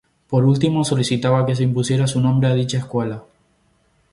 [0.31, 3.21] Por último, solicitaba que se impusiera su nombre a dicha escuela.